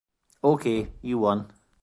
Okay, 0.43 0.91
you 1.03 1.19
won. 1.19 1.51